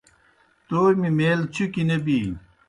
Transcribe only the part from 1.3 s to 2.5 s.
چُکیْ نہ بِینیْ